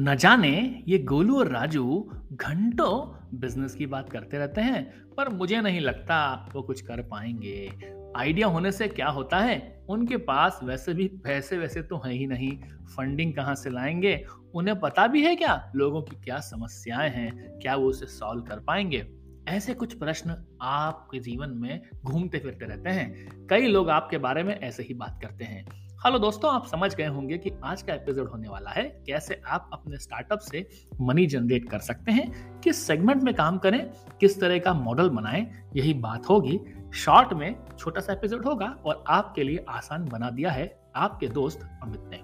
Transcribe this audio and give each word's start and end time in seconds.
न 0.00 0.16
जाने 0.16 0.84
ये 0.88 0.98
गोलू 0.98 1.38
और 1.38 1.48
राजू 1.48 2.10
घंटों 2.32 3.20
बिज़नेस 3.38 3.74
की 3.74 3.86
बात 3.86 4.10
करते 4.10 4.38
रहते 4.38 4.60
हैं, 4.60 5.04
पर 5.16 5.28
मुझे 5.28 5.60
नहीं 5.60 5.80
लगता 5.80 6.48
वो 6.54 6.62
कुछ 6.62 6.80
कर 6.80 7.02
पाएँगे। 7.02 7.72
आइडिया 8.16 8.46
होने 8.46 8.72
से 8.72 8.88
क्या 8.88 9.08
होता 9.08 9.38
है? 9.38 9.84
उनके 9.88 10.16
पास 10.16 10.60
वैसे 10.64 10.94
भी 10.94 11.08
पैसे 11.08 11.58
वैसे 11.58 11.82
तो 11.82 11.96
हैं 11.96 12.12
ही 12.12 12.26
नहीं। 12.26 12.58
फंडिंग 12.84 13.34
कहाँ 13.34 13.54
से 13.54 13.70
लाएँगे? 13.70 14.24
उन्हें 14.54 14.80
पता 14.80 15.06
भी 15.06 15.24
है 15.24 15.36
क्या? 15.36 15.72
लोगों 15.76 16.02
की 16.02 16.16
क्या 16.16 16.40
समस्याएँ 16.40 17.10
हैं? 17.10 17.58
क्या 17.58 17.76
वो 17.76 17.86
उसे 17.86 18.06
सॉल्व 18.06 18.42
कर 18.42 18.60
पाएँगे? 18.60 19.08
ऐसे 19.48 19.74
कुछ 19.74 19.94
प्रश्न 19.94 20.44
आपके 20.62 21.18
जीवन 21.18 21.50
में 21.50 21.80
घूमते 22.04 22.38
फिरते 22.38 22.64
रहते 22.64 22.90
हैं। 22.90 23.28
कई 23.46 23.66
लोग 23.66 23.90
आपके 23.90 24.18
बारे 24.18 24.42
में 24.42 24.60
ऐसे 24.60 24.82
ही 24.82 24.94
बात 24.94 25.18
करते 25.22 25.44
हैं। 25.44 25.87
हेलो 26.04 26.18
दोस्तों, 26.18 26.50
आप 26.54 26.66
समझ 26.66 26.94
गए 26.94 27.06
होंगे 27.06 27.36
कि 27.38 27.50
आज 27.64 27.80
का 27.82 27.94
एपिसोड 27.94 28.28
होने 28.28 28.48
वाला 28.48 28.70
है 28.70 28.82
कैसे 29.06 29.40
आप 29.46 29.70
अपने 29.72 29.96
स्टार्टअप 29.98 30.38
से 30.38 30.64
मनी 31.00 31.26
जनरेट 31.26 31.68
कर 31.70 31.78
सकते 31.78 32.12
हैं, 32.12 32.60
किस 32.60 32.86
सेगमेंट 32.86 33.22
में 33.22 33.34
काम 33.34 33.58
करें, 33.58 33.90
किस 34.20 34.40
तरह 34.40 34.58
का 34.58 34.74
मॉडल 34.74 35.08
बनाएँ, 35.08 35.42
यही 35.76 35.94
बात 35.94 36.28
होगी। 36.28 36.60
शॉर्ट 36.94 37.32
में 37.32 37.56
छोटा 37.78 38.00
सा 38.00 38.12
एपिसोड 38.12 38.44
होगा 38.44 38.66
और 38.86 39.04
आपके 39.08 39.42
लिए 39.42 39.64
आसान 39.68 40.04
बना 40.04 40.30
दिया 40.30 40.50
है 40.50 40.80
आपके 40.96 41.28
दोस्त 41.28 41.68
अमित 41.82 42.00
ने। 42.00 42.16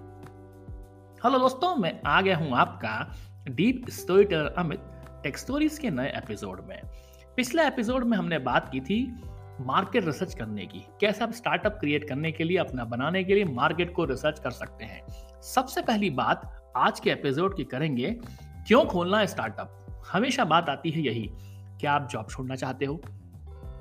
हेलो 1.25 1.39
दोस्तों, 1.39 1.77
मैं 1.77 2.01
आ 2.07 2.21
गया 2.21 2.37
हूँ 2.37 2.51
आपका 2.53 3.15
deep 3.49 3.91
storyteller 4.25 4.55
Amit 4.59 4.81
tech 5.23 5.39
stories 5.39 5.79
के 5.79 5.91
नए 5.91 6.09
एपिसोड 6.09 6.65
में। 6.69 6.81
पिछले 7.37 7.67
एपिसोड 7.67 8.05
में 8.05 8.19
हमने 8.19 8.39
बात 8.39 8.69
की 8.69 8.81
थी 8.81 9.05
मार्केट 9.61 10.05
रिसर्च 10.05 10.35
करने 10.35 10.67
की, 10.67 10.87
कैसे 11.01 11.25
आप 11.25 11.33
स्टार्टअप 11.33 11.73
क्रिएट 11.81 12.09
करने 12.09 12.33
के 12.33 12.45
लिए, 12.45 12.57
अपना 12.57 12.85
बनाने 12.85 13.25
के 13.25 13.35
लिए 13.35 13.45
मार्केट 13.45 13.95
को 13.95 14.05
रिसर्च 14.05 14.39
कर 14.39 14.51
सकते 14.51 14.85
हैं। 14.85 15.03
सबसे 15.43 15.83
पहली 15.83 16.11
बात, 16.11 16.73
आज 16.77 17.01
के 17.01 17.11
एपिसोड 17.11 17.57
की 17.57 17.65
करेंगे, 17.65 18.11
क्यों 18.67 18.85
खोलना 18.85 19.19
है 19.19 19.27
स्टार्टअप? 19.27 19.87
हमेशा 20.13 20.45
बात 20.45 20.69
आती 20.69 20.91
है 20.91 21.03
यही, 21.03 21.31
क्या 21.81 21.93
आप 21.93 22.09
जॉब 22.09 22.27
छोड़ना 22.31 22.55
चाहते 22.55 22.85
हो? 22.85 23.01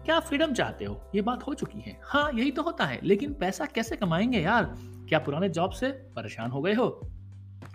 क्या 0.06 0.16
आप 0.16 0.24
फ्रीडम 0.24 0.54
चाहते 0.54 0.86
हो? 0.86 1.12
ये 1.16 1.22
बात 1.22 1.48
हो 1.48 1.54
चुकी 1.54 1.80
है। 1.80 2.00
हाँ 2.04 2.32
यही 2.34 2.52
तो 2.52 2.62
होता 2.62 2.86
है, 2.86 3.00
लेकिन 3.04 3.34
पैसा 3.34 3.66
कैसे 3.66 3.96
कमाएँगे 3.96 4.40
यार? 4.40 4.76
क्या 4.80 5.20
पुराने 5.20 5.50
जॉब 5.50 5.72
से 5.72 5.88
परेशान 5.92 6.52
हो 6.52 6.62
गए 6.62 6.74
हो? 6.74 7.02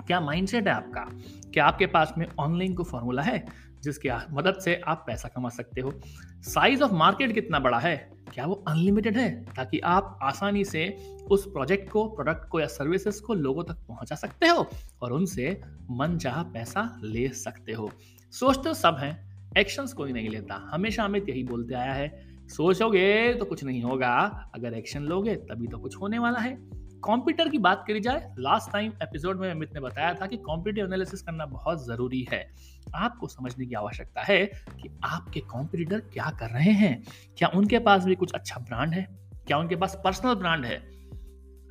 क्या 0.06 0.20
माइंडसेट 0.20 0.68
है 0.68 0.74
आपका? 0.74 1.08
क्या 1.52 1.66
आपके 1.66 1.86
पास 1.86 2.14
में 2.18 2.26
ऑनलाइन 2.38 2.74
को 2.74 2.84
फॉर्मूला 2.84 3.22
है? 3.22 3.67
जिसकी 3.82 4.08
मदद 4.30 4.58
से 4.60 4.80
आप 4.86 5.04
पैसा 5.06 5.28
कमा 5.28 5.48
सकते 5.48 5.80
हो। 5.80 6.00
साइज़ 6.42 6.82
ऑफ़ 6.82 6.92
मार्केट 6.92 7.32
कितना 7.32 7.58
बड़ा 7.58 7.78
है? 7.78 8.10
क्या 8.34 8.46
वो 8.46 8.54
अनलिमिटेड 8.68 9.16
है? 9.16 9.44
ताकि 9.44 9.78
आप 9.78 10.18
आसानी 10.22 10.64
से 10.64 10.96
उस 11.30 11.46
प्रोजेक्ट 11.46 11.90
को 11.90 12.08
प्रोडक्ट 12.08 12.48
को 12.48 12.60
या 12.60 12.66
सर्विसेज़ 12.66 13.22
को 13.22 13.34
लोगों 13.34 13.64
तक 13.64 13.74
पहुँचा 13.74 14.14
सकते 14.14 14.48
हो 14.48 14.68
और 15.02 15.12
उनसे 15.12 15.60
मन 15.90 16.18
चाह 16.18 16.42
पैसा 16.42 17.00
ले 17.04 17.28
सकते 17.28 17.72
हो। 17.72 17.90
सोचते 18.32 18.68
हो 18.68 18.74
सब 18.74 18.96
हैं 19.00 19.28
एक्शंस 19.58 19.92
कोई 19.92 20.12
नहीं 20.12 20.28
लेता। 20.28 20.68
हमेशा 20.72 21.04
अमित 21.04 21.28
यही 21.28 21.44
बोलते 21.44 21.74
आया 21.74 21.92
है, 21.92 22.28
सोचोगे 22.48 23.34
तो 23.34 23.44
कुछ 23.44 23.64
नहीं 23.64 23.82
होगा, 23.82 24.10
अगर 24.54 24.74
एक्शन 24.74 25.02
लोगे 25.02 25.34
तभी 25.34 25.66
तो 25.66 25.78
कुछ 25.78 25.96
होने 25.96 26.18
वाला 26.18 26.38
है। 26.38 26.56
कंप्यूटर 27.04 27.48
की 27.48 27.58
बात 27.58 27.84
करी 27.86 28.00
जाए 28.00 28.34
लास्ट 28.38 28.72
टाइम 28.72 28.92
एपिसोड 29.02 29.40
में 29.40 29.50
अमित 29.50 29.74
ने 29.74 29.80
बताया 29.80 30.14
था 30.14 30.26
कि 30.26 30.36
कॉम्पिटेटिव 30.36 30.86
एनालिसिस 30.86 31.22
करना 31.22 31.46
बहुत 31.46 31.86
ज़रूरी 31.86 32.26
है। 32.32 32.50
आपको 32.94 33.26
समझने 33.26 33.66
की 33.66 33.74
आवश्यकता 33.74 34.22
है 34.22 34.46
कि 34.46 34.98
आपके 35.04 35.40
कॉम्पिटिटर 35.40 36.00
क्या 36.00 36.30
कर 36.40 36.46
रहे 36.46 36.72
हैं? 36.72 37.02
क्या 37.38 37.48
उनके 37.48 37.78
पास 37.78 38.04
भी 38.04 38.14
कुछ 38.14 38.32
अच्छा 38.32 38.60
ब्रांड 38.60 38.92
है? 38.92 39.08
क्या 39.46 39.58
उनके 39.58 39.76
पास 39.76 40.00
पर्सनल 40.04 40.34
ब्रांड 40.34 40.64
है? 40.64 40.76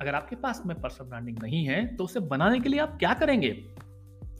अगर 0.00 0.14
आपके 0.14 0.36
पास 0.36 0.62
में 0.66 0.80
पर्सनल 0.80 1.08
ब्रांडिंग 1.08 1.38
नहीं 1.42 1.64
है 1.64 1.96
तो 1.96 2.04
उसे 2.04 2.20
बनाने 2.20 2.60
के 2.60 2.68
लिए 2.68 2.80
आप 2.80 2.98
क्या 2.98 3.14
करेंगे? 3.14 3.64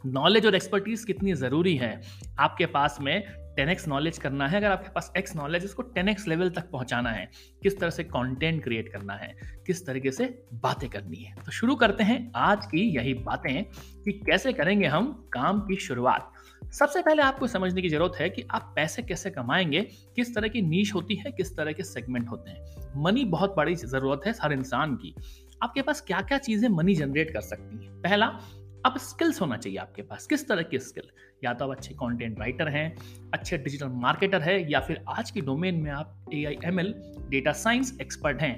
नॉलेज 0.07 0.47
और 0.47 0.55
एक्सपर्टीज 0.55 1.05
कितनी 1.05 1.35
ज़रूरी 1.35 1.77
है? 1.77 2.03
आपके 2.39 2.67
पास 2.67 2.99
में 3.01 3.48
टेन 3.59 3.69
एक्स 3.69 3.89
नॉलेज 3.89 4.19
करना 4.19 4.49
है, 4.49 4.57
अगर 4.57 4.71
आपके 4.71 4.89
पास 4.89 5.13
एक्स 5.17 5.37
नॉलेज 5.37 5.65
उसको 5.65 5.83
टेन 5.83 6.09
एक्स 6.09 6.29
लेवल 6.29 6.51
तक 6.51 6.71
पहुंचाना 6.71 7.11
है, 7.11 7.31
किस 7.63 7.81
तरह 7.81 7.91
से 7.91 8.05
कंटेंट 8.05 8.65
क्रिएट 8.65 8.93
करना 8.93 9.15
है, 9.15 9.37
किस 9.67 9.87
तरीके 9.87 10.11
से 10.11 10.45
बातें 10.55 10.91
करनी 10.91 11.17
है। 11.17 11.35
तो 11.47 11.53
शुरू 11.53 11.75
करते 11.75 12.05
हैं 12.05 12.33
आज 12.37 12.67
की 12.67 12.97
यही 12.97 13.15
बातें 13.15 13.65
कि 14.05 14.13
कैसे 14.13 14.53
करेंगे 14.53 14.87
हम 14.87 15.29
काम 15.33 15.61
की 15.61 15.77
शुरुआत। 15.77 16.33
सबसे 16.73 17.03
पहले 17.03 17.23
आपको 17.23 17.47
समझने 17.47 17.83
की 17.83 17.89
ज़रूरत 17.89 18.13
है 18.21 18.31
कि 18.31 18.43
आप 18.51 18.73
पैसे 18.77 19.03
कैसे 19.03 19.31
कमाएँगे, 19.31 19.81
किस 20.17 20.35
तरह 20.35 20.49
की 20.49 20.63
नीच 20.63 20.95
होती 20.95 21.15
है, 21.15 21.33
किस 21.33 21.57
तरह 21.57 21.73
के 21.73 21.83
सेगमेंट 21.83 22.29
होते 22.29 22.51
हैं। 22.51 22.93
मनी 22.97 23.25
बहुत 23.25 23.55
बड़ी 23.57 23.75
ज़रूरत 23.75 24.21
है 24.27 24.35
हर 24.43 24.53
इंसान 24.53 24.95
की। 24.95 25.15
आपके 25.63 25.83
पास 25.83 26.01
क्या 26.01 26.21
क्या 26.21 26.39
चीज़ें 26.39 26.69
मनी 26.69 26.95
जनरेट 26.95 27.31
कर 27.31 27.41
सकती 27.41 27.85
हैं? 27.85 28.03
पहला 28.03 28.41
अब 28.87 28.97
स्किल्स 28.99 29.41
होना 29.41 29.57
चाहिए 29.57 29.79
आपके 29.79 30.03
पास। 30.03 30.27
किस 30.27 30.47
तरह 30.49 30.63
की 30.63 30.79
स्किल 30.79 31.09
या 31.45 31.53
तो 31.55 31.65
आप 31.65 31.71
अच्छे 31.71 31.95
कंटेंट 31.95 32.39
राइटर 32.41 32.69
हैं, 32.69 32.97
अच्छे 33.35 33.59
डिजिटल 33.59 33.89
मार्केटर 33.97 34.43
है, 34.43 34.71
या 34.71 34.81
फिर 34.81 35.05
आज 35.09 35.31
की 35.31 35.41
डोमेन 35.41 35.75
में 35.75 35.91
आप 35.91 36.31
A 36.35 36.45
I 36.45 36.57
M 36.65 36.81
L 36.81 36.95
data 37.31 37.53
science 37.55 37.97
expert 38.01 38.41
हैं। 38.43 38.55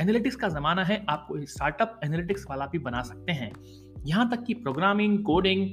एनालिटिक्स 0.00 0.36
का 0.36 0.48
जमाना 0.48 0.84
है 0.84 1.04
आपको 1.08 1.40
स्टार्टअप 1.46 2.00
एनालिटिक्स 2.04 2.46
वाला 2.50 2.66
भी 2.66 2.78
बना 2.80 3.02
सकते 3.02 3.32
हैं। 3.32 3.52
यहाँ 4.06 4.28
तक 4.30 4.44
कि 4.44 4.54
प्रोग्रामिंग 4.56 5.18
कोडिंग 5.24 5.66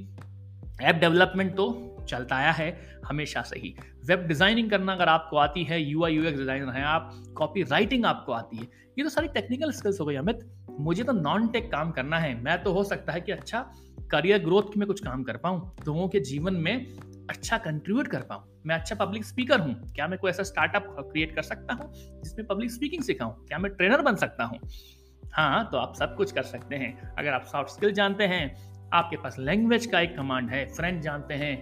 ऐप 0.82 0.96
डेवलपमेंट 0.96 1.56
तो 1.56 1.68
चलता 2.10 2.36
आया 2.36 2.52
है 2.52 2.70
हमेशा 3.06 3.42
से 3.42 3.60
ही। 3.60 3.74
वेब 4.08 4.26
डिज़ाइनिंग 4.28 4.70
करना 4.70 4.94
अगर 4.94 5.10
आपको 5.10 5.38
आती 5.38 5.64
है 5.64 5.82
U 5.82 6.04
I 6.04 6.14
U 6.14 6.24
X 6.24 6.38
designer 6.38 6.74
है 6.74 6.84
आप 6.86 7.12
कॉपी 7.38 7.64
राइटिंग 7.64 8.06
आपको 8.06 8.32
आती 8.32 8.58
है, 8.58 8.68
ये 8.98 9.04
तो 9.04 9.10
सारी 9.10 9.28
टेक्निकल 9.30 9.72
स्किल्स 9.72 10.00
हो 10.00 10.06
गई 10.06 10.16
अमित। 10.16 10.40
मुझे 10.80 11.04
तो 11.04 11.14
नॉन 11.14 11.48
टेक 11.48 11.72
काम 11.72 11.92
करना 11.92 12.18
है, 12.20 12.34
मैं 12.42 12.62
तो 12.64 12.74
हो 12.74 12.84
सकता 12.84 13.14
है 13.14 13.22
कि 13.22 13.32
अच्छा 13.32 13.60
करियर 14.12 14.44
ग्रोथ 14.44 14.78
में 14.78 14.88
कुछ 14.88 15.00
काम 15.00 15.24
कर 15.24 15.38
पाऊँ, 15.38 15.60
लोगों 15.88 16.08
के 16.08 16.20
जीवन 16.22 16.54
में 16.56 16.76
अच्छा 17.30 17.58
कंट्रीब्यूट 17.58 18.08
कर 18.08 18.22
पाऊँ, 18.22 18.44
मैं 18.66 18.76
अच्छा 18.76 18.96
पब्लिक 18.96 19.26
स्पीकर 19.26 19.60
हूँ, 19.60 19.74
क्या 19.96 20.08
मैं 20.08 20.20
कोई 20.20 20.30
ऐसा 20.30 20.44
स्टार्टअप 20.44 20.96
क्रिएट 21.02 21.36
कर 21.36 21.42
सकता 21.42 21.74
हूँ 21.74 21.92
जिसमें 21.94 22.46
पब्लिक 22.48 22.72
स्पीकिंग 22.72 23.04
सिखाऊँ, 23.04 23.34
क्या 23.48 23.58
मैं 23.58 23.72
ट्रेनर 23.72 24.02
बन 24.02 24.16
सकता 24.16 24.44
हूँ? 24.44 24.60
हाँ 25.34 25.68
तो 25.72 25.78
आप 25.78 25.94
सब 25.96 26.16
कुछ 26.16 26.32
कर 26.32 26.44
सकते 26.44 26.76
हैं। 26.76 26.94
अगर 27.10 27.34
आप 27.34 27.44
सॉफ्ट 27.46 27.70
स्किल 27.70 27.92
जानते 27.94 28.24
हैं, 28.24 28.90
आपके 28.94 29.18
पास 29.18 29.36
लैंग्वेज 29.40 29.86
का 29.86 30.00
एक 30.00 30.16
कमांड 30.16 30.50
है 30.50 30.66
फ्रेंच 30.74 31.02
जानते 31.04 31.34
हैं 31.34 31.54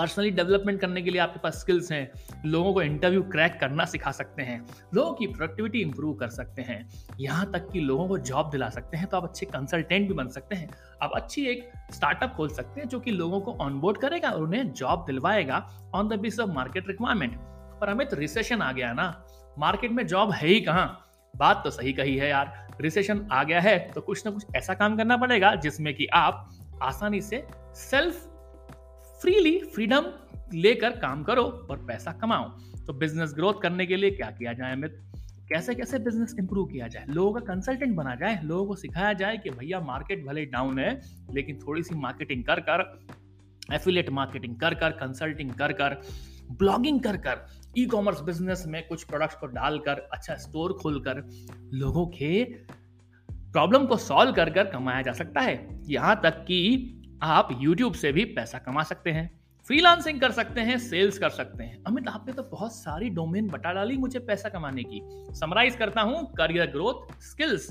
पर्सनली 0.00 0.30
डेवलपमेंट 0.30 0.80
करने 0.80 1.00
के 1.02 1.10
लिए 1.10 1.20
आपके 1.20 1.38
पास 1.38 1.58
स्किल्स 1.60 1.90
हैं, 1.92 2.10
लोगों 2.46 2.72
को 2.74 2.82
इंटरव्यू 2.82 3.22
क्रैक 3.22 3.58
करना 3.60 3.84
सिखा 3.84 4.10
सकते 4.12 4.42
हैं, 4.42 4.60
लोगों 4.94 5.12
की 5.14 5.26
प्रोडक्टिविटी 5.26 5.80
इंप्रूव 5.80 6.14
कर 6.14 6.28
सकते 6.28 6.62
हैं, 6.62 6.78
यहाँ 7.20 7.50
तक 7.52 7.68
कि 7.72 7.80
लोगों 7.80 8.06
को 8.08 8.18
जॉब 8.18 8.50
दिला 8.50 8.68
सकते 8.70 8.96
हैं 8.96 9.06
तो 9.06 9.16
आप 9.16 9.24
अच्छे 9.24 9.46
कंसल्टेंट 9.46 10.08
भी 10.08 10.14
बन 10.14 10.28
सकते 10.28 10.56
हैं, 10.56 10.68
आप 11.02 11.12
अच्छी 11.16 11.44
एक 11.46 11.70
स्टार्टअप 11.92 12.32
खोल 12.36 12.48
सकते 12.48 12.80
हैं 12.80 12.88
जो 12.88 13.00
कि 13.00 13.10
लोगों 13.10 13.40
को 13.40 13.56
ऑनबोर्ड 13.60 13.98
करेगा 13.98 14.30
और 14.30 14.42
उन्हें 14.42 14.72
job 14.72 15.04
दिलवाएगा 15.06 15.58
on 15.94 16.08
the 16.08 16.20
base 16.20 16.40
of 16.40 16.50
market 16.50 16.88
requirement 16.88 17.36
पर 17.80 17.90
हमें 17.90 18.06
तो 18.08 18.16
रिसेशन 18.16 18.62
आ 18.62 18.72
गया 18.72 18.92
ना 18.92 19.12
मार्केट 19.58 19.92
में 19.92 20.06
जॉब 20.06 20.32
है 20.32 20.48
ही 20.48 20.60
कहाँ? 20.60 21.06
बात 21.34 21.60
तो 21.64 21.70
सही 21.70 21.92
कही 21.92 22.16
है 22.16 22.28
यार 22.28 22.76
रिसेशन 22.80 23.26
आ 23.32 23.44
गया 23.44 23.60
है 23.60 23.78
तो 23.94 24.00
कुछ 24.00 24.26
ना 24.26 24.32
कुछ 24.32 24.56
ऐसा 24.56 24.74
काम 24.74 24.96
करना 24.96 25.16
पड़ेगा 25.16 25.54
जिसमें 25.54 25.94
कि 25.94 26.06
आप 26.14 26.48
आसानी 26.82 27.20
से 27.20 27.46
सेल्फ 27.74 28.26
फ्रीली 29.22 29.58
फ्रीडम 29.74 30.06
लेकर 30.54 30.90
काम 30.90 31.22
करो 31.22 31.42
और 31.42 31.84
पैसा 31.86 32.12
कमाओ। 32.12 32.48
तो 32.86 32.92
बिज़नेस 32.92 33.32
ग्रोथ 33.34 33.60
करने 33.62 33.86
के 33.86 33.96
लिए 33.96 34.10
क्या 34.10 34.30
किया 34.30 34.52
जाए 34.52 34.72
अमित? 34.72 34.96
कैसे 35.48 35.74
कैसे 35.74 35.98
बिज़नेस 35.98 36.34
इंप्रूव 36.38 36.66
किया 36.66 36.88
जाए? 36.88 37.04
लोगों 37.08 37.32
का 37.32 37.40
कंसल्टेंट 37.44 37.94
बना 37.96 38.14
जाए, 38.14 38.40
लोगों 38.44 38.66
को 38.66 38.74
सिखाया 38.74 39.12
जाए 39.12 39.36
कि 39.36 39.50
भैया 39.50 39.80
मार्केट 39.80 40.24
भले 40.26 40.44
डाउन 40.46 40.78
है, 40.78 41.00
लेकिन 41.32 41.58
थोड़ी 41.58 41.82
सी 41.82 41.94
मार्केटिंग 41.94 42.44
कर 42.44 42.60
कर 42.60 42.84
एफिलेट 43.74 44.10
मार्केटिंग 44.10 44.56
कर 44.56 44.74
कर 44.74 44.90
कंसल्टिंग 44.90 45.50
कर 45.50 45.72
कर 45.72 46.00
ब्लॉगिंग 46.58 47.00
कर 47.00 47.16
कर 47.16 47.46
ई 47.78 47.84
कॉमर्स 47.86 48.20
बिज़नेस 48.20 48.64
में 48.66 48.86
कुछ 48.88 49.02
प्रोडक्ट्स 49.04 49.36
को 49.36 49.46
डालकर 49.46 49.98
अच्छा 50.12 50.34
स्टोर 50.36 50.72
खोलकर 50.72 51.22
लोगों 51.72 52.06
के 52.06 52.44
प्रॉब्लम 53.28 53.86
को 53.86 53.96
सॉल्व 53.96 54.32
कर 54.32 54.50
कर 54.50 54.64
कमाया 54.64 55.02
जा 55.02 55.12
सकता 55.12 55.40
है। 55.40 55.82
यहाँ 55.88 56.20
तक 56.22 56.44
कि 56.48 56.58
आप 57.22 57.48
यूट्यूब 57.60 57.94
से 57.94 58.12
भी 58.12 58.24
पैसा 58.24 58.58
कमा 58.58 58.82
सकते 58.82 59.10
हैं 59.10 59.28
फ्रीलांसिंग 59.68 60.20
कर 60.20 60.32
सकते 60.32 60.60
हैं 60.60 60.78
सेल्स 60.78 61.18
कर 61.18 61.30
सकते 61.30 61.64
हैं। 61.64 61.82
अमित, 61.86 62.08
आपने 62.08 62.32
तो 62.32 62.42
बहुत 62.42 62.74
सारी 62.74 63.08
डोमेन 63.10 63.48
बता 63.48 63.72
डाली 63.72 63.96
मुझे 63.96 64.18
पैसा 64.18 64.48
कमाने 64.48 64.82
की। 64.84 65.00
समराइज 65.34 65.76
करता 65.76 66.00
हूँ 66.00 66.24
करियर 66.34 66.66
ग्रोथ 66.66 67.22
स्किल्स 67.22 67.68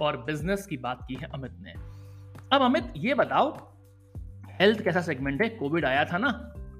और 0.00 0.16
बिज़नेस 0.16 0.66
की 0.66 0.76
बात 0.76 1.04
की 1.08 1.14
है 1.14 1.30
अमित 1.34 1.56
ने। 1.60 1.72
अब 2.52 2.62
अमित, 2.62 2.92
ये 2.96 3.14
बताओ 3.14 3.52
हेल्थ 4.60 4.82
कैसा 4.82 5.00
सेगमेंट 5.00 5.42
है? 5.42 5.48
कोविड 5.48 5.84
आया 5.84 6.04
था 6.04 6.18
ना, 6.18 6.30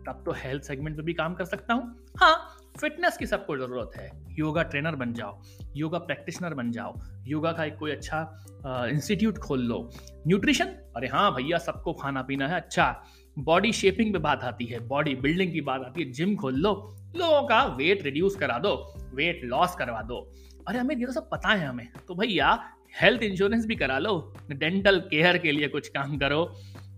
तब 0.06 0.22
तो 0.26 0.32
हेल्थ 0.32 0.62
सेगमेंट 0.62 0.96
में 0.96 1.04
भी 1.06 1.14
काम 1.14 1.34
कर 1.34 1.44
सकता 1.44 1.74
हूँ। 1.74 2.06
हाँ 2.18 2.55
फिटनेस 2.80 3.16
की 3.16 3.26
सबको 3.26 3.56
ज़रूरत 3.56 3.96
है। 3.96 4.10
योगा 4.38 4.62
ट्रेनर 4.62 4.96
बन 4.96 5.12
जाओ, 5.12 5.40
योगा 5.76 5.98
प्रैक्टिशनर 5.98 6.54
बन 6.54 6.70
जाओ, 6.70 6.94
योगा 7.26 7.52
का 7.52 7.64
एक 7.64 7.76
कोई 7.76 7.90
अच्छा 7.90 8.88
इंस्टीट्यूट 8.92 9.38
खोल 9.38 9.60
लो। 9.60 9.78
न्यूट्रिशन? 10.26 10.64
अरे 10.96 11.08
हाँ 11.08 11.34
भैया, 11.34 11.58
सबको 11.58 11.92
खाना 11.92 12.22
पीना 12.22 12.48
है 12.48 12.56
अच्छा। 12.56 13.02
बॉडी 13.36 13.72
शेपिंग 13.72 14.12
पे 14.12 14.18
बात 14.18 14.44
आती 14.44 14.64
है, 14.64 14.78
बॉडी 14.88 15.14
बिल्डिंग 15.16 15.52
की 15.52 15.60
बात 15.60 15.82
आती 15.82 16.02
है, 16.02 16.10
जिम 16.12 16.34
खोल 16.36 16.54
लो। 16.54 16.72
लोगों 17.16 17.42
का 17.42 17.64
वेट 17.76 18.02
रिड्यूस 18.02 18.36
करा 18.36 18.58
दो, 18.58 18.74
वेट 19.14 19.40
लॉस 19.44 19.74
करवा 19.74 20.02
दो। 20.02 20.20
अरे 20.68 20.78
हमें 20.78 20.96
ये 20.96 21.06
तो 21.06 21.12
सब 21.12 21.28
पता 21.30 21.48
है 21.48 21.66
हमें। 21.66 21.88
तो 22.08 22.14
भैया, 22.14 22.58
हेल्थ 23.00 23.22
इंश्योरेंस 23.22 23.66
भी 23.66 23.76
करा 23.76 23.98
लो, 23.98 24.34
डेंटल 24.50 25.00
केयर 25.00 25.38
के 25.38 25.52
लिए 25.52 25.68
कुछ 25.68 25.88
काम 25.88 26.16
करो। 26.18 26.42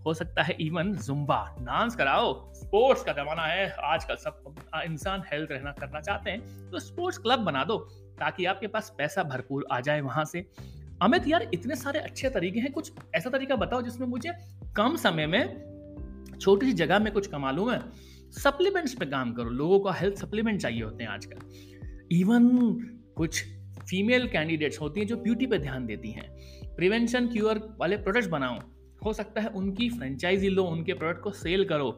हो 0.06 0.14
सकता 0.14 0.42
है 0.42 0.56
इवन 0.60 0.92
जुम्बा, 0.96 1.44
डांस 1.60 1.96
कराओ 1.96 2.32
स्पोर्ट्स 2.68 3.02
का 3.02 3.12
जमाना 3.12 3.42
है, 3.42 3.68
आजकल 3.84 4.14
सब 4.14 4.56
इंसान 4.76 5.22
हेल्थ 5.26 5.50
रहना, 5.50 5.70
करना 5.72 6.00
चाहते 6.00 6.30
हैं 6.30 6.70
तो 6.70 6.78
स्पोर्ट्स 6.78 7.18
क्लब 7.18 7.38
बना 7.38 7.62
दो, 7.64 7.78
ताकि 8.18 8.44
आपके 8.44 8.66
पास 8.66 8.92
पैसा 8.98 9.22
भरपूर 9.22 9.66
आ 9.72 9.80
जाए 9.80 10.00
वहाँ 10.00 10.24
से। 10.24 10.44
अमित, 11.02 11.28
यार, 11.28 11.48
इतने 11.54 11.76
सारे 11.76 11.98
अच्छे 11.98 12.30
तरीके 12.30 12.60
हैं, 12.60 12.72
कुछ 12.72 12.92
ऐसा 13.14 13.30
तरीका 13.30 13.56
बताओ 13.56 13.82
जिसमें 13.82 14.06
मुझे 14.06 14.32
कम 14.76 14.96
समय 14.96 15.26
में 15.26 16.36
छोटी 16.40 16.66
सी 16.66 16.72
जगह 16.72 16.98
में 16.98 17.12
कुछ 17.12 17.26
कमा 17.26 17.50
लू 17.50 17.66
मैं। 17.66 17.80
सप्लीमेंट्स 18.32 18.94
पे 18.94 19.06
काम 19.06 19.32
करो, 19.32 19.50
लोगों 19.52 19.80
को 19.80 19.90
हेल्थ 19.90 20.16
सप्लीमेंट 20.16 20.60
चाहिए 20.60 20.82
होते 20.82 21.04
हैं 21.04 21.10
आजकल। 21.10 22.06
इवन 22.12 22.48
कुछ 23.16 23.42
फीमेल 23.80 24.28
कैंडिडेट्स 24.28 24.80
होती 24.80 25.00
हैं 25.00 25.06
जो 25.06 25.16
ब्यूटी 25.16 25.46
पे 25.46 25.58
ध्यान 25.58 25.86
देती 25.86 26.10
हैं। 26.10 26.30
प्रिवेंशन 26.76 27.28
क्यूर 27.28 27.76
वाले 27.80 27.96
प्रोडक्ट्स 27.96 28.28
बनाओ, 28.28 28.58
हो 29.04 29.12
सकता 29.12 29.40
है 29.40 29.48
उनकी 29.48 29.90
फ्रेंचाइजी 29.90 30.48
लो, 30.48 30.64
उनके 30.64 30.94
प्रोडक्ट 30.94 31.22
को 31.22 31.30
सेल 31.32 31.64
करो। 31.64 31.90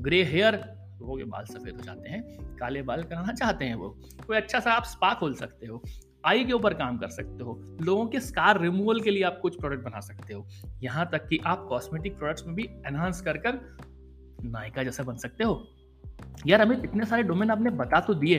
ग्रे 0.00 0.22
हेयर 0.24 0.54
लोगों 1.00 1.16
के 1.16 1.24
बाल 1.24 1.44
सफ़ेद 1.44 1.76
हो 1.76 1.82
जाते 1.82 2.08
हैं, 2.08 2.22
काले 2.56 2.82
बाल 2.82 3.02
कराना 3.02 3.32
चाहते 3.32 3.64
हैं 3.64 3.74
वो। 3.74 3.88
कोई 4.26 4.36
अच्छा 4.36 4.60
सा 4.60 4.72
आप 4.72 4.84
स्पा 4.84 5.12
खोल 5.14 5.34
सकते 5.34 5.66
हो, 5.66 5.82
आई 6.24 6.44
के 6.44 6.52
ऊपर 6.52 6.74
काम 6.74 6.98
कर 6.98 7.08
सकते 7.08 7.44
हो, 7.44 7.58
लोगों 7.82 8.06
के 8.06 8.20
स्कार 8.20 8.60
रिमूवल 8.60 9.00
के 9.00 9.10
लिए 9.10 9.22
आप 9.22 9.38
कुछ 9.42 9.58
प्रोडक्ट 9.60 9.84
बना 9.84 10.00
सकते 10.00 10.34
हो। 10.34 10.46
यहाँ 10.82 11.08
तक 11.12 11.26
कि 11.28 11.38
आप 11.46 11.66
कॉस्मेटिक 11.68 12.18
प्रोडक्ट्स 12.18 12.46
में 12.46 12.54
भी 12.54 12.68
एनहांस 12.86 13.20
कर 13.20 13.36
कर 13.36 13.60
नायिका 14.44 14.82
जैसा 14.82 15.02
बन 15.02 15.16
सकते 15.16 15.44
हो। 15.44 15.62
यार 16.46 16.60
अमित 16.60 16.84
इतने 16.84 17.06
सारे 17.06 17.22
डोमेन 17.22 17.50
आपने 17.50 17.70
बता 17.72 18.00
तो 18.00 18.14
दिए, 18.14 18.38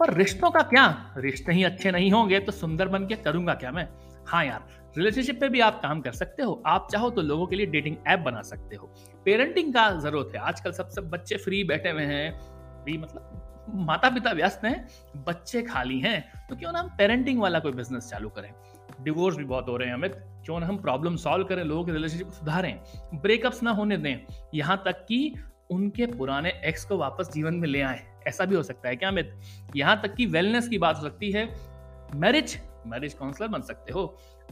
पर 0.00 0.14
रिश्तों 0.14 0.50
का 0.50 0.62
क्या? 0.64 1.14
रिश्ते 1.16 1.52
ही 1.52 1.64
अच्छे 1.64 1.90
नहीं 1.90 2.10
होंगे 2.12 2.40
तो 2.40 2.52
सुंदर 2.52 2.88
बन 2.88 3.06
के 3.06 3.16
करूँगा 3.16 3.54
क्या 3.54 3.72
मैं? 3.72 3.88
हाँ 4.26 4.44
यार 4.44 4.68
रिलेशनशिप 4.96 5.40
पे 5.40 5.48
भी 5.48 5.60
आप 5.60 5.82
काम 5.82 6.00
कर 6.00 6.12
सकते 6.12 6.42
हो। 6.42 6.62
आप 6.66 6.88
चाहो 6.92 7.10
तो 7.10 7.22
लोगों 7.22 7.46
के 7.46 7.56
लिए 7.56 7.66
डेटिंग 7.66 7.96
ऐप 8.06 8.18
बना 8.18 8.42
सकते 8.42 8.76
हो। 8.76 8.94
पेरेंटिंग 9.24 9.74
का 9.74 10.00
ज़रूरत 10.00 10.32
है। 10.34 10.40
आजकल 10.40 10.72
सब 10.72 10.88
सब 10.88 11.10
बच्चे 11.10 11.36
फ्री 11.36 11.64
बैठे 11.64 11.90
हुए 11.90 12.02
हैं। 12.02 12.40
फ्री 12.84 12.98
मतलब 12.98 13.46
माता 13.74 14.10
पिता 14.10 14.32
व्यस्त 14.32 14.60
हैं, 14.64 14.88
बच्चे 15.16 15.62
खाली 15.62 16.00
हैं। 16.00 16.46
तो 16.50 16.56
क्यों 16.56 16.72
ना 16.72 16.78
हम 16.78 16.88
पेरेंटिंग 16.98 17.40
वाला 17.40 17.58
कोई 17.58 17.72
बिज़नेस 17.72 18.08
चालू 18.08 18.28
करें। 18.28 18.52
डिवोर्स 19.00 19.36
भी 19.36 19.44
बहुत 19.44 19.68
हो 19.68 19.76
रहे 19.76 19.88
हैं, 19.88 19.94
अमित। 19.94 20.14
क्यों 20.44 20.60
ना 20.60 20.66
हम 20.66 20.76
प्रॉब्लम 20.76 21.16
सॉल्व 21.16 21.44
करें, 21.44 21.64
लोगों 21.64 21.84
के 21.84 21.92
रिलेशनशिप 21.92 22.28
सुधारें। 22.28 22.80
ब्रेकअप्स 23.14 23.62
ना 23.62 23.70
होने 23.70 23.96
दें। 23.96 24.26
यहाँ 24.54 24.82
तक 24.84 25.06
कि 25.06 25.34
उनके 25.70 26.06
पुराने 26.06 26.50
एक्स 26.64 26.84
को 26.84 26.96
वापस 26.96 27.32
जीवन 27.32 27.54
में 27.54 27.68
ले 27.68 27.80
आए। 27.80 28.00
ऐसा 28.26 28.44
भी 28.44 28.54
हो 28.54 28.62
सकता 28.62 28.88
है 28.88 28.96
क्या, 28.96 29.08
अमित? 29.08 29.40
यहाँ 29.76 30.00
तक 30.02 30.14
कि 30.14 30.26
वेलनेस 30.26 30.68
की 30.68 30.78
बात 30.78 30.96
हो 30.96 31.02
सकती 31.02 31.30
है। 31.30 31.69
मैरिज 32.14 32.58
मैरिज 32.86 33.14
काउंसलर 33.14 33.48
बन 33.48 33.62
सकते 33.62 33.92
हो। 33.92 34.04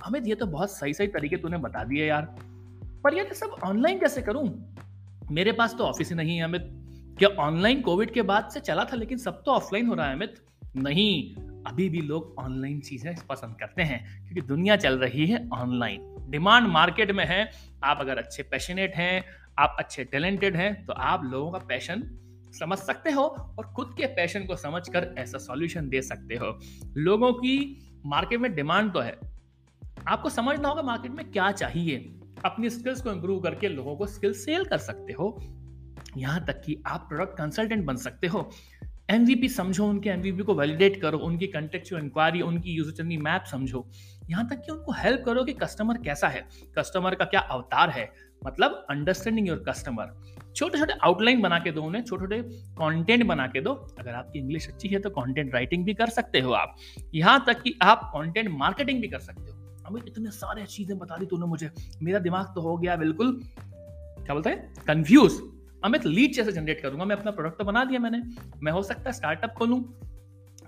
अमित 0.05 0.27
ये 0.27 0.35
तो 0.35 0.47
बहुत 0.47 0.71
सही 0.71 0.95
सही 0.95 1.07
तरीके 1.07 1.37
तूने 1.37 1.59
बता 1.59 1.85
दिए 1.85 2.07
यार। 2.07 2.23
पर 3.05 3.15
ये 3.15 3.25
सब 3.35 3.57
ऑनलाइन 3.65 3.99
कैसे 3.99 4.23
करूँ? 4.23 4.49
मेरे 5.31 5.53
पास 5.53 5.75
तो 5.75 5.85
ऑफ़िस 5.85 6.09
ही 6.09 6.17
नहीं 6.17 6.37
है 6.37 6.45
अमित। 6.45 6.69
क्या 7.19 7.29
ऑनलाइन 7.39 7.81
कोविड 7.81 8.13
के 8.13 8.23
बाद 8.23 8.49
से 8.51 8.61
चला 8.61 8.85
था 8.85 8.97
लेकिन 8.97 9.19
सब 9.19 9.43
तो 9.43 9.53
ऑफलाइन 9.53 9.87
हो 9.87 9.95
रहा 9.95 10.07
है 10.07 10.15
अमित? 10.15 10.35
नहीं, 10.77 11.35
अभी 11.67 11.89
भी 11.89 12.01
लोग 12.01 12.35
ऑनलाइन 12.39 12.81
चीज़ें 12.81 13.15
पसंद 13.29 13.57
करते 13.61 13.83
हैं, 13.83 14.25
क्योंकि 14.25 14.41
दुनिया 14.41 14.77
चल 14.77 14.99
रही 14.99 15.27
है 15.27 15.49
ऑनलाइन 15.53 16.15
डिमांड 16.31 16.67
मार्केट 16.67 17.11
में 17.11 17.25
है, 17.27 17.51
आप 17.85 17.99
अगर 18.01 18.19
अच्छे 18.19 18.43
पैशनेट 18.43 18.95
हैं, 18.95 19.25
आप 19.59 19.77
अच्छे 19.79 20.05
टैलेंटेड 20.05 20.57
हैं 20.57 20.85
तो 20.87 20.93
आप 20.93 21.25
लोगों 21.25 21.51
का 21.53 21.59
पैशन 21.59 22.03
समझ 22.53 22.79
सकते 22.79 23.11
हो 23.11 23.23
और 23.23 23.67
खुद 23.67 23.95
के 23.99 24.07
पैशन 24.07 24.45
को 24.45 24.57
समझकर 24.57 25.15
ऐसा 25.19 25.39
सॉल्यूशन 25.39 25.89
दे 25.89 26.03
सकते 26.03 26.35
हो। 26.35 26.59
लोगों 26.97 27.33
की 27.33 27.57
मार्केट 28.07 28.41
में 28.41 28.55
डिमांड 28.55 28.93
तो 28.93 29.01
है। 29.01 29.19
आपको 30.09 30.31
समझना 30.31 30.69
होगा 30.69 30.83
मार्केट 30.83 31.13
में 31.13 31.31
क्या 31.31 31.51
चाहिए। 31.53 31.97
अपनी 32.45 32.71
स्किल्स 32.71 33.03
को 33.03 33.13
इंप्रूव 33.13 33.41
करके 33.41 33.69
लोगों 33.69 33.97
को 33.97 34.07
स्किल 34.07 34.33
सेल 34.33 34.65
कर 34.65 34.79
सकते 34.79 35.13
हो। 35.13 35.39
यहाँ 36.17 36.45
तक 36.47 36.63
कि 36.67 36.83
आप 36.87 37.07
प्रोडक्ट 37.09 37.37
कंसल्टेंट 37.39 37.85
बन 37.85 37.97
सकते 37.97 38.27
हो। 38.27 38.51
एमवीपी 39.11 39.49
समझो, 39.49 39.87
उनके 39.87 40.11
एमवीपी 40.11 40.43
को 40.43 40.55
वैलिडेट 40.55 41.01
करो, 41.03 41.19
उनकी 41.19 41.47
कंटेक्चुअल 41.47 42.03
इंक्वायरी 42.03 42.41
उनकी 42.41 42.71
यूज़र 42.71 42.93
जर्नी 42.93 43.17
मैप 43.17 43.45
समझो। 43.45 43.87
यहाँ 44.31 44.49
तक 44.49 44.57
कि 44.57 44.73
उनको 44.73 44.93
हेल्प 44.93 45.23
करो 45.27 45.45
कि 45.45 45.53
कस्टमर 45.53 45.99
कैसा 45.99 46.29
है। 46.29 46.47
कस्टमर 46.79 47.15
का 47.15 47.25
क्या 47.25 47.41
अवतार 47.41 47.91
है। 47.91 48.11
मतलब 48.47 48.87
अंडरस्टैंडिंग 48.91 49.49
योर 49.49 49.65
कस्टमर 49.69 50.13
छोटे 50.59 50.79
छोटे 50.79 50.93
आउटलाइन 51.05 51.41
बना 51.41 51.59
के 51.59 51.73
दो 51.73 51.83
उन्हें 51.83 52.03
छोटे 52.03 52.21
छोटे 52.21 52.43
कंटेंट 52.75 53.25
बना 53.27 53.47
के 53.47 53.61
दो। 53.61 53.73
अगर 54.01 54.15
आपकी 54.15 54.39
इंग्लिश 54.39 54.69
अच्छी 54.69 54.89
है 54.89 54.99
तो 54.99 55.11
कंटेंट 55.11 55.55
राइटिंग 55.55 55.85
भी 55.85 55.95
कर 55.95 56.09
सकते 56.11 56.41
हो 56.41 56.53
आप। 56.53 56.77
यहाँ 57.15 57.45
तक 57.47 57.63
कि 57.63 57.75
आप 57.83 58.11
कंटेंट 58.15 58.49
मार्केटिंग 58.51 59.01
भी 59.01 59.09
कर 59.09 59.19
सकते 59.21 59.51
हो। 59.51 59.57
अमित 59.87 60.05
इतने 60.09 60.31
सारे 60.31 60.65
चीज़ें 60.67 60.99
बता 60.99 61.17
दी 61.17 61.27
तूने 61.27 61.47
मुझे। 61.47 61.71
मेरा 62.03 62.19
दिमाग 62.19 62.53
तो 62.55 62.61
हो 62.61 62.77
गया 62.77 62.97
बिल्कुल, 62.97 63.33
क्या 63.45 64.35
बोलते 64.35 64.51
हैं? 64.51 64.75
कंफ्यूज 64.87 65.41
अमित 65.83 66.07
लीड 66.07 66.33
जैसे 66.33 66.53
जनरेट 66.53 66.81
करूँगा। 66.83 67.05
मैं 67.05 67.17
अपना 67.17 67.31
प्रोडक्ट 67.31 67.59
तो 67.59 67.65
बना 67.65 67.85
दिया 67.85 68.01
मैंने। 68.01 68.23
मैं 68.63 68.73
हो 68.73 68.83
सकता 68.83 69.03
है 69.07 69.13
स्टार्टअप 69.13 69.55
खोलूं। 69.59 69.81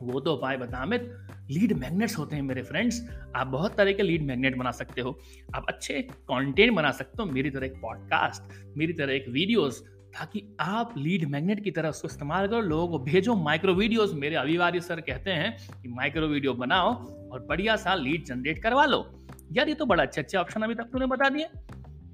वो 0.03 0.21
तो 0.21 0.35
उपाय 0.35 0.57
बता, 0.57 0.79
अमित 0.79 1.13
लीड 1.51 1.73
मैग्नेट्स 1.73 2.19
होते 2.19 2.37
हैं 2.37 2.43
मेरे 2.43 2.63
फ्रेंड्स। 2.63 3.11
आप 3.37 3.47
बहुत 3.47 3.77
तरह 3.77 3.93
के 3.93 4.03
लीड 4.03 4.23
मैग्नेट 4.23 4.57
बना 4.57 4.71
सकते 4.71 5.01
हो। 5.01 5.19
आप 5.55 5.65
अच्छे 5.69 6.03
कंटेंट 6.03 6.77
बना 6.77 6.91
सकते 6.91 7.23
हो। 7.23 7.31
मेरी 7.31 7.51
तरह 7.51 7.67
एक 7.67 7.73
पॉडकास्ट, 7.73 8.75
मेरी 8.79 8.93
तरह 8.93 9.13
एक 9.13 9.29
वीडियोस, 9.29 9.81
ताकि 9.89 10.57
आप 10.61 10.95
लीड 10.97 11.25
मैग्नेट 11.25 11.65
की 11.65 11.71
तरह 11.71 11.89
उसको 11.89 12.09
इस्तेमाल 12.09 12.49
करो। 12.49 12.61
लोगों 12.61 12.89
को 12.89 13.05
भेजो 13.05 13.37
माइक्रो 13.37 13.75
वीडियोस। 13.75 14.15
मेरे 14.15 14.37
अभिवारी 14.37 14.81
सर 14.81 15.01
कहते 15.01 15.31
हैं 15.31 15.83
कि 15.83 15.89
माइक्रो 15.89 16.27
वीडियो 16.27 16.55
बनाओ 16.55 16.93
और 17.31 17.47
बढ़िया 17.49 17.77
सा 17.77 17.95
लीड 17.95 18.25
जनरेट 18.25 18.63
करवा 18.63 18.85
लो। 18.85 19.27
यार, 19.53 19.69
ये 19.69 19.75
तो 19.75 19.87
बड़ा 19.87 20.03
अच्छे 20.03 20.21
अच्छे 20.21 20.39
ऑप्शन 20.39 20.63
अभी 20.63 20.75
तक 20.75 20.85
तूने 20.85 21.07
बता 21.07 21.29
दिए। 21.29 21.47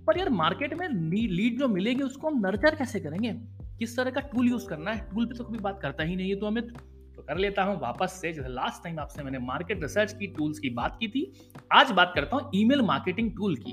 पर 0.06 0.19
यार, 0.19 0.31
मार्केट 0.31 0.75
में 0.75 0.88
लीड 1.29 1.59
जो 1.59 1.69
मिलेगी 1.69 2.03
उसको 2.03 2.29
हम 2.29 2.47
नर्चर 2.47 2.75
कैसे 2.75 3.00
करेंगे? 3.00 3.35
किस 3.79 3.97
तरह 3.97 4.11
का 4.11 4.21
टूल 4.21 4.49
यूज़ 4.49 4.67
करना 4.67 4.93
है? 4.93 5.11
टूल 5.15 5.27
पे 5.27 5.38
तो 5.38 5.44
कभी 5.44 5.59
बात 5.59 5.79
करता 5.83 6.05
ही 6.05 6.17
नहीं 6.17 6.31
है 6.31 6.37
तो 6.37 6.47
अमित। 6.47 6.65
तो 6.65 6.96
कर 7.28 7.37
लेता 7.37 7.62
हूँ। 7.62 7.78
वापस 7.81 8.19
से 8.20 8.32
जैसे 8.32 8.49
लास्ट 8.49 8.82
टाइम 8.84 8.99
आपसे 9.00 9.23
मैंने 9.23 9.38
मार्केट 9.38 9.82
रिसर्च 9.82 10.12
की 10.12 10.26
टूल्स 10.26 10.58
की 10.58 10.70
बात 10.70 10.96
की 11.00 11.08
थी, 11.08 11.32
आज 11.73 11.90
बात 11.90 12.12
करता 12.14 12.37
हूँ 12.37 12.50
ईमेल 12.55 12.82
मार्केटिंग 12.82 13.31
टूल 13.37 13.56
की। 13.56 13.73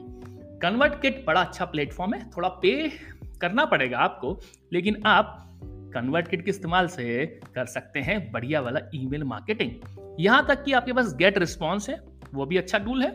कन्वर्ट 0.62 1.02
किट 1.02 1.24
बड़ा 1.26 1.42
अच्छा 1.42 1.66
प्लेटफॉर्म 1.66 2.14
है, 2.14 2.30
थोड़ा 2.30 2.50
पे 2.62 2.90
करना 3.42 3.66
पड़ेगा 3.66 3.98
आपको, 3.98 4.40
लेकिन 4.74 5.02
आप 5.06 5.40
कन्वर्ट 5.94 6.28
किट 6.28 6.44
के 6.46 6.50
इस्तेमाल 6.50 6.88
से 6.88 7.26
कर 7.56 7.66
सकते 7.66 8.00
हैं 8.00 8.32
बढ़िया 8.32 8.62
वाला 8.62 8.80
ईमेल 8.96 9.24
मार्केटिंग 9.24 9.72
यहाँ 10.20 10.46
तक 10.48 10.64
कि 10.64 10.74
आपके 10.74 10.94
पास 10.94 11.14
गेट 11.16 11.38
रिस्पॉन्स 11.38 11.90
है, 11.90 12.00
वो 12.34 12.46
भी 12.46 12.58
अच्छा 12.58 12.78
टूल 12.78 13.04
है। 13.04 13.12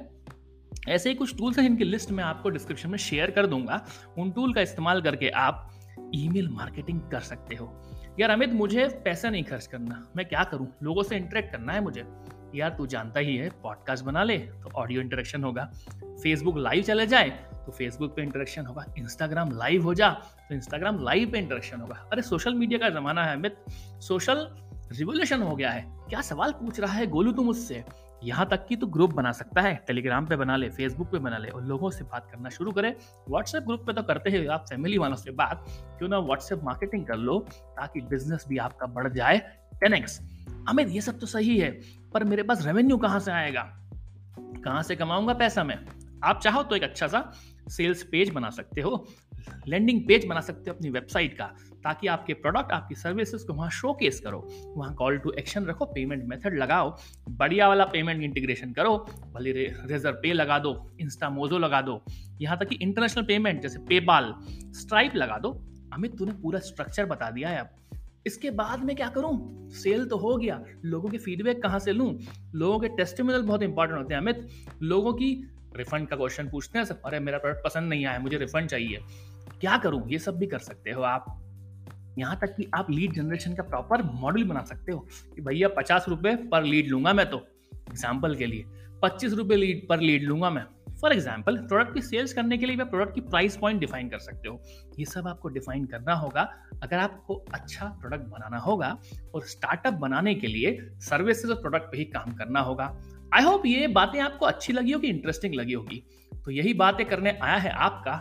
ऐसे 0.88 1.09
ही 1.09 1.14
कुछ 1.14 1.37
टूल्स 1.37 1.59
हैं 1.59 1.66
जिनकी 1.66 1.85
लिस्ट 1.85 2.11
मैं 2.11 2.25
आपको 2.25 2.49
डिस्क्रिप्शन 2.49 2.90
में 2.90 2.99
शेयर 2.99 3.30
कर 3.30 3.47
दूँगा। 3.47 3.85
उन 4.18 4.30
टूल 4.30 4.52
का 4.54 4.61
इस्तेमाल 4.61 5.00
करके 5.02 5.28
आप 5.28 5.68
ईमेल 6.14 6.49
मार्केटिंग 6.49 7.00
कर 7.11 7.21
सकते 7.21 7.57
हो। 7.57 7.73
यार 8.21 8.31
अमित, 8.31 8.52
मुझे 8.52 8.87
पैसा 9.05 9.31
नहीं 9.31 9.45
खर्च 9.45 9.67
करना। 9.67 10.07
मैं 10.17 10.26
क्या 10.26 10.45
करूँ? 10.45 10.67
लोगों 10.83 11.02
से 11.02 11.17
इंटरेक्ट 11.17 11.52
करना 11.52 11.73
है 11.73 11.81
मुझे। 11.81 12.05
यार 12.55 12.71
तू 12.71 12.87
जानता 12.87 13.21
ही 13.21 13.37
है 13.37 13.49
पॉडकास्ट 13.62 14.05
बना 14.05 14.23
ले 14.25 14.38
तो 14.38 14.71
ऑडियो 14.75 15.00
इंटरेक्शन 15.00 15.45
होगा। 15.45 15.64
फेसबुक 16.23 16.59
लाइव 16.59 16.83
चले 16.83 17.07
जाए 17.07 17.28
तो 17.57 17.73
फेसबुक 17.73 18.14
पे 18.17 18.23
इंटरेक्शन 18.23 18.67
होगा। 18.67 18.85
इंस्टाग्राम 18.99 19.50
लाइव 19.52 19.83
हो 19.83 19.95
जा 19.95 20.11
तो 20.49 20.55
इंस्टाग्राम 20.55 21.02
लाइव 21.05 21.31
पे 21.31 21.38
इंटरेक्शन 21.38 21.81
होगा। 21.81 21.95
अरे 22.12 22.23
सोशल 22.23 22.55
मीडिया 22.55 22.78
का 22.78 22.88
जमाना 22.90 23.25
है 23.25 23.37
अमित। 23.37 23.64
सोशल 24.02 24.47
रिवोल्यूशन 24.93 25.43
हो 25.43 25.57
गया 25.57 25.71
है। 25.71 25.85
क्या 26.09 26.21
सवाल 26.21 26.52
पूछ 26.52 26.81
रहा 26.81 26.93
है 26.93 27.07
गोलू 27.07 27.33
तुम 27.33 27.47
मुझसे? 27.47 27.85
यहाँ 28.25 28.47
तक 28.49 28.67
कि 28.67 28.77
तो 28.77 28.87
ग्रुप 28.87 29.13
बना 29.13 29.33
सकता 29.33 29.61
है। 29.61 29.75
टेलीग्राम 29.87 30.27
पे 30.27 30.37
बना 30.37 30.57
ले 30.57 30.69
फेसबुक 30.71 31.11
पे 31.11 31.19
बना 31.19 31.39
ले 31.39 31.49
और 31.49 31.65
लोगों 31.65 31.91
से 31.91 32.05
बात 32.05 32.29
करना 32.31 32.49
शुरू 32.49 32.73
करे। 32.73 32.97
व्हाट्सएप 33.29 33.63
ग्रुप 33.63 33.87
पे 33.87 33.93
तो 33.93 34.03
करते 34.03 34.31
हैं 34.31 34.47
आप 34.49 34.65
फैमिली 34.71 34.99
वालों 34.99 35.17
से 35.17 35.31
बात। 35.31 35.65
क्यों 35.99 36.09
ना 36.09 36.19
व्हाट्सएप 36.19 36.65
मार्केटिंग 36.65 37.07
कर 37.07 37.17
लो 37.17 37.39
ताकि 37.53 38.01
बिज़नेस 38.01 38.45
भी 38.49 38.59
आपका 38.59 38.87
बढ़ 38.87 39.13
जाए। 39.13 39.39
टेन 39.75 39.95
एक्स 39.95 40.21
अमित, 40.69 40.89
ये 40.89 41.01
सब 41.01 41.19
तो 41.19 41.27
सही 41.27 41.59
है, 41.59 41.71
पर 42.15 42.25
मेरे 42.25 42.43
पास 42.43 42.67
रेवेन्यू 42.67 42.97
कहाँ 42.97 43.21
से 43.21 43.33
आएगा? 43.33 43.63
कहाँ 44.65 44.83
से 44.83 44.97
कमाऊँगा 44.97 45.35
पैसा 45.35 45.65
मैं? 45.65 45.79
आप 46.25 46.41
चाहो 46.41 46.63
तो 46.63 46.77
एक 46.77 46.83
अच्छा 46.83 47.07
सा 47.07 47.33
सेल्स 47.69 48.03
पेज 48.03 48.31
बना 48.31 48.51
सकते 48.51 48.81
हो। 48.81 49.07
लैंडिंग 49.69 50.00
पेज 50.09 50.26
बना 50.26 50.40
सकते 50.40 50.71
हो 50.71 50.76
अपनी 50.76 50.90
वेबसाइट 50.90 51.38
का, 51.38 51.47
ताकि 51.85 52.07
आपके 52.07 52.35
प्रोडक्ट 52.35 52.73
आपकी 52.73 52.95
सर्विसेज़ 52.95 53.47
को 53.47 53.52
वहाँ 53.52 53.71
शोकेस 53.71 54.21
करो। 54.21 54.49
वहाँ 54.76 54.95
कॉल 54.95 55.19
टू 55.19 55.31
एक्शन 55.31 55.64
रखो 55.64 55.85
पेमेंट 55.85 56.25
मेथड 56.25 56.59
लगाओ, 56.59 56.97
बढ़िया 57.28 57.69
वाला 57.69 57.85
पेमेंट 57.85 58.23
इंटीग्रेशन 58.23 58.73
करो, 58.73 58.99
भले 59.35 59.52
रेजर 59.52 60.12
पे 60.12 60.33
लगा 60.33 60.59
दो 60.59 60.90
इंस्टा 61.00 61.31
मोजो 61.31 61.59
लगा 61.59 61.81
दो, 61.81 62.02
यहाँ 62.40 62.59
तक 62.59 62.69
कि 62.69 62.76
इंटरनेशनल 62.76 63.25
पेमेंट 63.25 63.62
जैसे 63.62 63.78
पेपाल 63.78 64.35
स्ट्राइप 64.50 65.17
लगा 65.17 65.38
दो। 65.38 65.64
अमित, 65.93 66.19
तूने 66.19 66.33
पूरा 66.33 66.59
स्ट्रक्चर 66.59 67.07
बता 67.07 67.31
दिया 67.31 67.49
है 67.49 67.59
अब। 67.59 67.69
इसके 68.26 68.50
बाद 68.50 68.85
में 68.85 68.97
क्या 68.97 69.09
करूँ? 69.09 69.69
सेल 69.71 70.05
तो 70.05 70.17
हो 70.17 70.37
गया। 70.37 70.64
लोगों 70.85 71.09
के 71.09 71.19
फीडबैक 71.19 71.62
कहाँ 71.62 71.78
से 71.78 71.93
लूँ? 71.93 72.19
लोगों 72.55 72.78
के 72.78 72.88
टेस्टिमोनियल 72.88 73.43
बहुत 73.43 73.62
इंपॉर्टेंट 73.62 73.99
होते 73.99 74.14
हैं, 74.14 74.21
अमित। 74.21 74.49
लोगों 74.83 75.12
की 75.12 75.50
रिफंड 75.76 76.09
का 76.09 76.17
क्वेश्चन 76.17 76.49
पूछते 76.49 76.78
हैं, 76.78 76.87
सब, 76.87 77.02
अरे, 77.02 77.21
मेरा 77.21 77.38
प्रोडक्ट 77.38 77.64
पसंद 77.64 77.88
नहीं 77.90 78.07
आया, 78.07 78.19
मुझे 78.19 78.37
रिफंड 78.38 78.67
चाहिए। 78.67 78.99
क्या 79.50 79.76
करूँ? 79.76 80.02
ये 80.09 80.19
सब 80.19 80.38
भी 80.38 80.47
कर 80.47 80.59
सकते 80.61 80.90
हो 80.90 81.02
आप। 81.02 81.35
यहाँ 82.19 82.37
तक 82.37 82.55
कि 82.57 82.71
आप 82.75 82.90
लीड 82.90 83.12
जनरेशन 83.14 83.55
का 83.55 83.62
प्रॉपर 83.62 84.02
मॉडल 84.14 84.45
बना 84.45 84.62
सकते 84.64 84.93
हो 84.93 84.99
कि 85.35 85.43
भैया 85.43 85.69
पचास 85.69 86.09
रुपए 86.09 86.35
पर 86.50 86.62
लीड 86.64 86.88
लूँगा 86.88 87.12
मैं 87.12 87.28
तो 87.31 87.47
एग्ज़ाम्पल 87.90 88.35
के 88.37 88.47
लिए। 88.47 88.64
पच्चीस 89.02 89.33
रुपए 89.33 89.57
लीड 89.57 89.87
पर 89.88 90.00
लीड 90.00 90.23
लूँगा 90.23 90.50
मैं। 90.50 90.64
फॉर 91.00 91.12
एग्ज़ाम्पल 91.12 91.57
प्रोडक्ट 91.59 91.95
की 91.95 92.00
सेल्स 92.02 92.33
करने 92.33 92.57
के 92.59 92.67
लिए 92.67 92.76
प्रोडक्ट 92.76 93.14
की 93.14 93.21
प्राइस 93.21 93.57
पॉइंट 93.57 93.81
डिफाइन 93.81 94.09
कर 94.09 94.19
सकते 94.19 94.49
हो। 94.49 94.61
ये 94.99 95.05
सब 95.05 95.26
आपको 95.28 95.49
डिफाइन 95.49 95.85
करना 95.87 96.14
होगा। 96.14 96.43
अगर 96.83 96.97
आपको 96.97 97.35
अच्छा 97.55 97.87
प्रोडक्ट 98.00 98.25
बनाना 98.25 98.59
होगा 98.59 98.88
और 99.35 99.45
स्टार्टअप 99.47 99.95
बनाने 99.95 100.35
के 100.35 100.47
लिए 100.47 100.76
सर्विसेज़ 101.00 101.52
और 101.52 101.61
प्रोडक्ट 101.61 101.90
पे 101.93 101.99
ही 101.99 102.05
काम 102.07 102.33
करना 102.33 102.61
होगा। 102.61 102.95
आई 103.35 103.43
होप 103.43 103.67
ये 103.67 103.87
बातें 103.88 104.21
आपको 104.21 104.47
अच्छी 104.47 104.73
लगी 104.73 104.93
होगी 104.93 105.09
इंटरेस्टिंग 105.09 105.55
लगी 105.55 105.73
होगी। 105.73 106.02
तो 106.45 106.50
यही 106.50 106.75
बातें 106.75 107.05
करने 107.07 107.31
आया 107.33 107.57
है 107.57 107.71
आपका। 107.71 108.14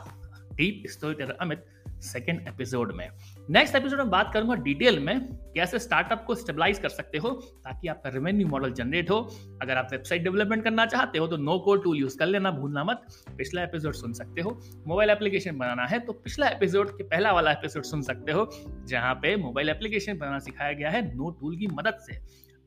Deep 0.57 0.83
story 0.87 1.15
teller 1.15 1.37
Amit 1.41 1.65
second 2.03 2.47
episode 2.47 2.91
में। 2.95 3.09
नेक्स्ट 3.49 3.75
एपिसोड 3.75 3.99
में 3.99 4.09
बात 4.09 4.31
करूँगा 4.33 4.55
डिटेल 4.55 4.99
में 4.99 5.19
कैसे 5.55 5.79
स्टार्टअप 5.79 6.23
को 6.27 6.35
स्टेबलाइज 6.35 6.79
कर 6.79 6.89
सकते 6.89 7.17
हो 7.17 7.29
ताकि 7.63 7.87
आपका 7.87 8.09
रेवेन्यू 8.09 8.47
मॉडल 8.47 8.71
जनरेट 8.71 9.09
हो। 9.11 9.19
अगर 9.61 9.77
आप 9.77 9.87
वेबसाइट 9.91 10.23
डेवलपमेंट 10.23 10.63
करना 10.63 10.85
चाहते 10.85 11.19
हो 11.19 11.27
तो 11.27 11.37
नो 11.37 11.57
कोड 11.59 11.83
टूल 11.83 11.97
यूज़ 11.97 12.17
कर 12.17 12.25
लेना, 12.25 12.51
भूलना 12.51 12.83
मत। 12.83 13.05
पिछला 13.37 13.63
एपिसोड 13.63 13.93
सुन 13.93 14.13
सकते 14.13 14.41
हो। 14.41 14.59
मोबाइल 14.87 15.09
एप्लीकेशन 15.09 15.57
बनाना 15.57 15.85
है 15.85 15.99
तो 15.99 16.13
पिछला 16.13 16.47
एपिसोड 16.47 16.97
के 16.97 17.03
पहला 17.03 17.31
वाला 17.31 17.51
एपिसोड 17.51 17.83
सुन 17.83 18.01
सकते 18.01 18.31
हो, 18.31 18.49
जहाँ 18.85 19.13
पे 19.15 19.35
मोबाइल 19.35 19.69
एप्लीकेशन 19.69 20.17
बनाना 20.17 20.39
सिखाया 20.39 20.73
गया 20.73 20.89
है 20.89 21.05
नो 21.15 21.29
टूल 21.41 21.57
की 21.57 21.67
मदद 21.67 21.97
से। 22.01 22.19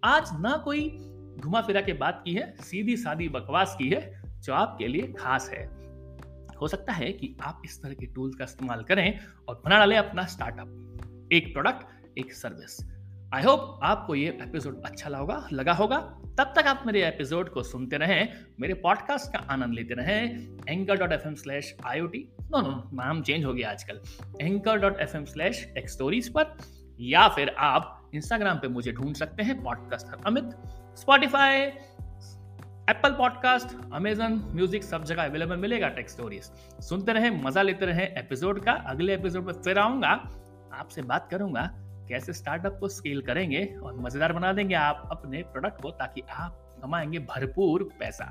आज 0.05 0.31
ना 0.41 0.57
कोई 0.57 0.89
घुमा 1.41 1.61
फिरा 1.61 1.81
के 1.81 1.93
बात 1.93 2.23
की 2.25 2.35
है 2.35 2.55
सीधी 2.61 2.97
सादी 2.97 3.29
बकवास 3.29 3.77
की 3.79 3.89
है, 3.89 4.23
जो 4.41 4.53
आपके 4.53 4.89
लिए 4.89 5.13
खास 5.19 5.51
है। 5.51 5.80
हो 6.61 6.69
सकता 6.69 6.93
है 6.93 7.13
कि 7.13 7.35
आप 7.43 7.63
इस 7.65 7.83
तरह 7.83 7.95
के 7.95 8.07
टूल्स 8.07 8.37
का 8.37 8.45
इस्तेमाल 8.45 8.83
करें 8.83 9.19
और 9.49 9.63
बना 9.65 9.79
डालें 9.79 9.97
अपना 9.97 10.25
स्टार्टअप 10.27 11.29
एक 11.33 11.53
प्रोडक्ट 11.53 12.19
एक 12.19 12.33
सर्विस 12.33 12.79
आई 13.35 13.43
होप 13.43 13.81
आपको 13.83 14.15
ये 14.15 14.29
एपिसोड 14.43 14.83
अच्छा 14.85 15.09
लगा 15.09 15.47
लगा 15.53 15.73
होगा। 15.73 15.99
तब 16.39 16.53
तक 16.57 16.67
आप 16.67 16.83
मेरे 16.87 17.07
एपिसोड 17.09 17.49
को 17.49 17.63
सुनते 17.63 17.97
रहें, 17.97 18.29
मेरे 18.61 18.75
पॉडकास्ट 18.75 19.33
का 19.33 19.39
आनंद 19.53 19.75
लेते 19.75 19.95
रहें। 19.95 20.57
Anchor 20.69 20.97
dot 20.97 21.13
F 21.13 21.27
M 21.29 21.35
slash 21.35 21.75
I 21.87 22.01
O 22.01 22.07
T 22.07 22.19
no 22.43 22.61
no 22.61 22.91
नाम 22.95 23.23
चेंज 23.23 23.45
हो 23.45 23.53
गया 23.55 23.71
आजकल। 23.71 24.01
Anchor 24.41 24.79
dot 24.79 25.01
F 25.01 25.17
M 25.17 25.25
slash 25.25 25.65
tech 25.75 25.91
stories 25.91 26.29
पर, 26.29 26.57
या 27.01 27.29
फिर 27.29 27.55
आप 27.59 28.11
इंस्टाग्राम 28.15 28.59
पे 28.59 28.69
मुझे 28.69 28.93
ढूंढ 28.93 29.15
सकते 29.15 29.43
हैं 29.43 29.63
podcaster 29.63 30.27
Amit. 30.27 30.51
Spotify 30.99 31.67
Apple 32.91 33.13
podcast 33.13 33.75
Amazon 33.95 34.33
music 34.53 34.85
सब 34.85 35.05
जगह 35.05 35.25
अवेलेबल 35.25 35.57
मिलेगा 35.57 35.89
टेक 35.89 36.09
स्टोरीज 36.11 36.45
सुनते 36.83 37.13
रहे, 37.13 37.31
मज़ा 37.31 37.63
लेते 37.63 37.87
रहे 37.87 38.05
एपिसोड 38.19 38.63
का। 38.65 38.73
अगले 38.73 39.15
एपिसोड 39.15 39.45
में 39.47 39.53
फिर 39.53 39.79
आऊँगा। 39.79 40.09
आपसे 40.73 41.03
बात 41.03 41.29
करूँगा, 41.31 41.63
कैसे 42.09 42.33
स्टार्टअप 42.33 42.77
को 42.81 42.89
स्केल 42.89 43.21
करेंगे 43.23 43.65
और 43.83 43.97
मज़ेदार 43.97 44.33
बना 44.33 44.53
देंगे 44.53 44.75
आप 44.75 45.09
अपने 45.11 45.43
प्रोडक्ट 45.43 45.81
को 45.83 45.91
ताकि 45.91 46.23
आप 46.31 46.81
कमाएँगे 46.83 47.19
भरपूर 47.19 47.83
पैसा। 48.01 48.27